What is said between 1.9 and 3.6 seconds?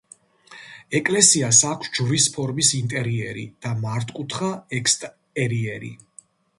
ჯვრის ფორმის ინტერიერი